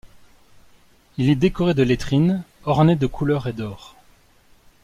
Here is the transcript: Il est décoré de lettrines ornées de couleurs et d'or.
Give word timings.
Il 1.19 1.29
est 1.29 1.35
décoré 1.35 1.75
de 1.75 1.83
lettrines 1.83 2.41
ornées 2.65 2.95
de 2.95 3.05
couleurs 3.05 3.45
et 3.47 3.53
d'or. 3.53 3.95